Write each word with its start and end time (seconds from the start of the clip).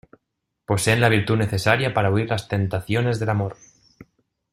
poseen 0.65 0.99
la 0.99 1.09
virtud 1.09 1.37
necesaria 1.37 1.93
para 1.93 2.09
huir 2.09 2.27
las 2.27 2.47
tentaciones 2.47 3.19
del 3.19 3.29
amor. 3.29 3.55